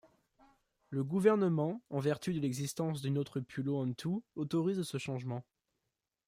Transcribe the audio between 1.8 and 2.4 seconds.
en vertu de